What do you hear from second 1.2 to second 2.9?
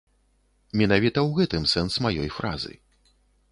ў гэтым сэнс маёй фразы.